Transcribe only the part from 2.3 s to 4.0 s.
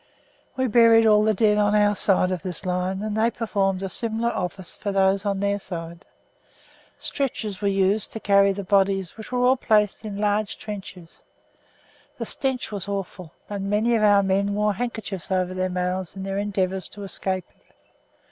of this line and they performed a